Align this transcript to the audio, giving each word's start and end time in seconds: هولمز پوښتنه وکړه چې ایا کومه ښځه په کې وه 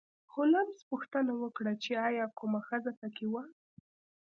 هولمز 0.33 0.79
پوښتنه 0.89 1.33
وکړه 1.43 1.73
چې 1.83 1.91
ایا 2.07 2.25
کومه 2.39 2.59
ښځه 2.67 2.91
په 2.99 3.07
کې 3.15 3.25
وه 3.31 3.43